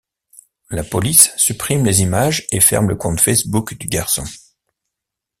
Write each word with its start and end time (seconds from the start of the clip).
La 0.71 0.83
police 0.83 1.31
supprime 1.37 1.85
les 1.85 2.01
images 2.01 2.47
et 2.51 2.59
ferme 2.59 2.87
le 2.89 2.95
compte 2.95 3.21
Facebook 3.21 3.75
du 3.77 3.85
garçon. 3.85 4.23